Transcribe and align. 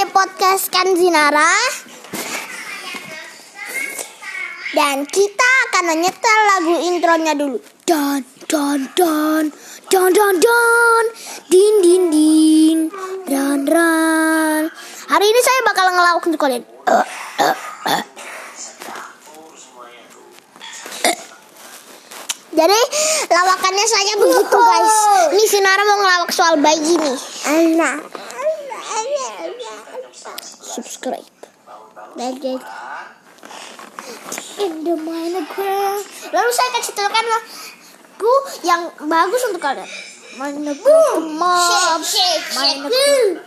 di 0.00 0.08
podcast 0.16 0.72
Kanzinara. 0.72 1.52
Dan 4.72 5.04
kita 5.04 5.50
akan 5.68 5.84
menyetel 5.92 6.40
lagu 6.56 6.74
intronya 6.88 7.36
dulu. 7.36 7.60
Dan, 7.84 8.24
dan, 8.48 8.88
dan, 8.96 9.52
dan, 9.92 10.08
dan, 10.16 10.34
dan 10.40 11.04
Din, 11.52 11.74
din, 11.84 12.02
din. 12.08 12.78
Dan, 13.28 13.68
dan 13.68 14.72
Hari 15.04 15.26
ini 15.28 15.40
saya 15.44 15.60
bakal 15.68 15.92
ngelawak 15.92 16.24
untuk 16.24 16.40
kalian. 16.40 16.64
Eh, 16.64 17.06
eh, 17.44 17.56
eh. 17.92 18.02
Jadi 22.56 22.80
lawakannya 23.28 23.84
saya 23.84 24.12
begitu 24.16 24.56
guys. 24.64 24.96
Ini 25.36 25.44
Sinara 25.44 25.84
mau 25.84 26.00
ngelawak 26.00 26.32
soal 26.32 26.56
bayi 26.56 26.96
nih. 26.96 27.18
Anak. 27.52 28.29
Subscribe. 30.70 31.26
Dan 32.14 32.38
jadi 32.38 32.58
in 34.60 34.84
the 34.86 34.94
Minecraft 34.94 36.06
lalu 36.30 36.50
saya 36.52 36.68
kasih 36.78 36.94
tahukan 36.94 37.26
lagu 37.26 38.34
yang 38.62 38.82
bagus 39.08 39.42
untuk 39.50 39.62
kalian. 39.62 39.88
Minecraft 40.38 41.26
mobs 41.34 42.12
Minecraft. 42.54 43.42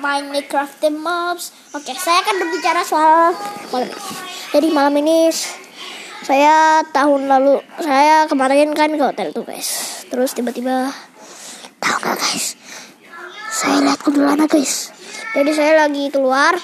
Minecraft 0.00 0.74
the 0.84 0.90
mobs. 0.92 1.56
Oke 1.72 1.96
saya 1.96 2.20
akan 2.20 2.34
berbicara 2.44 2.80
soal 2.84 3.32
malam 3.72 3.88
ini. 3.88 4.02
Jadi 4.50 4.68
malam 4.74 4.94
ini 5.00 5.30
saya 6.20 6.84
tahun 6.90 7.30
lalu 7.30 7.64
saya 7.80 8.28
kemarin 8.28 8.76
kan 8.76 8.92
ke 8.92 9.04
hotel 9.04 9.32
tuh 9.32 9.44
guys. 9.46 10.04
Terus 10.10 10.36
tiba-tiba 10.36 10.90
tahu 11.80 11.96
nggak 12.02 12.16
guys? 12.18 12.58
Saya 13.50 13.82
lihat 13.82 14.00
kuntilanak 14.00 14.48
guys 14.48 14.99
jadi 15.34 15.50
saya 15.54 15.72
lagi 15.86 16.10
keluar. 16.10 16.58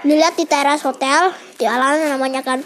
Dilihat 0.00 0.32
di 0.40 0.48
teras 0.48 0.80
hotel 0.80 1.32
di 1.60 1.68
alam 1.68 2.00
namanya 2.00 2.40
kan. 2.40 2.60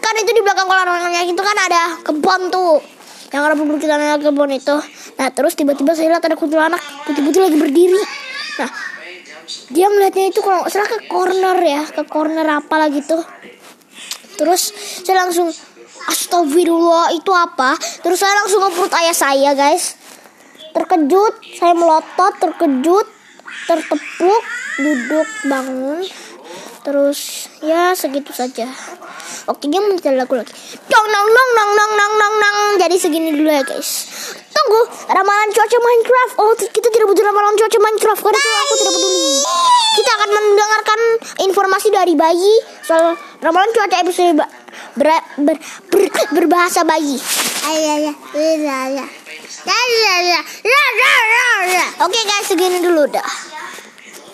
Kan 0.00 0.14
itu 0.20 0.30
di 0.32 0.40
belakang 0.40 0.64
kolam 0.64 0.88
renangnya 0.88 1.28
itu 1.28 1.42
kan 1.44 1.56
ada 1.56 2.00
kebun 2.00 2.48
tuh. 2.48 2.80
Yang 3.32 3.42
ada 3.50 3.54
bubur 3.56 3.76
kita 3.76 4.00
namanya 4.00 4.20
kebun 4.20 4.48
itu. 4.52 4.76
Nah 5.20 5.28
terus 5.32 5.56
tiba-tiba 5.56 5.92
saya 5.92 6.16
lihat 6.16 6.24
ada 6.24 6.36
kuntilanak 6.36 6.80
putih-putih 7.04 7.40
lagi 7.44 7.56
berdiri. 7.60 8.02
Nah 8.60 8.70
dia 9.44 9.86
melihatnya 9.92 10.32
itu 10.32 10.40
kalau 10.40 10.64
salah 10.72 10.88
ke 10.88 11.04
corner 11.04 11.56
ya 11.60 11.84
ke 11.84 12.08
corner 12.08 12.48
apa 12.48 12.80
lah 12.80 12.88
gitu 12.88 13.20
terus 14.40 14.72
saya 15.04 15.20
langsung 15.28 15.52
astagfirullah 16.04 17.14
itu 17.14 17.30
apa? 17.32 17.78
Terus 18.02 18.18
saya 18.20 18.34
langsung 18.44 18.60
ngeperut 18.60 18.92
ayah 18.98 19.16
saya 19.16 19.50
guys. 19.56 19.96
Terkejut 20.74 21.34
saya 21.54 21.72
melotot 21.72 22.34
terkejut 22.42 23.06
tertepuk 23.66 24.42
duduk 24.78 25.28
bangun. 25.48 26.00
Terus 26.84 27.48
ya 27.64 27.96
segitu 27.96 28.36
saja. 28.36 28.68
Oke 29.48 29.72
dia 29.72 29.80
menyetel 29.80 30.20
lagu 30.20 30.36
lagi. 30.36 30.52
Dong 30.88 31.06
nong 31.08 31.28
nong 31.32 31.50
nong 31.56 31.70
nong 31.72 31.92
nong 31.96 32.14
nong 32.20 32.34
nong 32.36 32.58
jadi 32.76 32.96
segini 33.00 33.32
dulu 33.32 33.48
ya 33.48 33.64
guys. 33.64 34.08
Tunggu 34.52 34.80
ramalan 35.08 35.48
cuaca 35.52 35.78
Minecraft. 35.80 36.34
Oh 36.40 36.52
kita 36.56 36.88
tidak 36.92 37.08
butuh 37.08 37.24
ramalan 37.24 37.56
cuaca 37.56 37.78
Minecraft. 37.80 38.20
Karena 38.20 38.36
itu 38.36 38.56
aku 38.60 38.74
tidak 38.76 38.92
peduli. 39.00 39.24
Kita 39.94 40.10
akan 40.12 40.30
mendengarkan 40.32 41.00
informasi 41.48 41.88
dari 41.88 42.14
bayi 42.16 42.54
soal 42.84 43.16
ramalan 43.40 43.72
cuaca 43.72 43.96
episode 44.04 44.36
ba- 44.36 44.52
ber- 44.96 45.26
ber- 45.40 45.62
ber- 45.88 46.30
berbahasa 46.36 46.84
bayi. 46.84 47.16
Ayah, 47.64 47.96
ayah, 47.96 48.14
ayah, 48.36 48.78
ayah. 48.92 49.08
Ayah, 49.64 50.14
ayah, 50.20 50.42
ayah, 50.44 50.88
ayah, 51.00 51.52
ayah. 51.64 51.88
oke 52.04 52.20
guys 52.20 52.44
segini 52.44 52.84
dulu 52.84 53.08
dah 53.08 53.53